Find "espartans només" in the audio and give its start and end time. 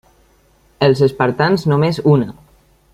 1.09-2.03